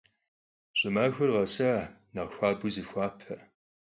[0.77, 3.35] Ş'ımaxuer khesaş, nexh xuabeu zıfxuape.